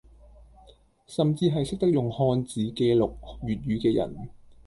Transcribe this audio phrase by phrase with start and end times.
[1.05, 4.29] 甚至係識得用漢字記錄粵語嘅人